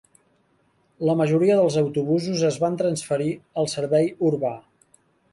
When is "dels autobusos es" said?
1.59-2.57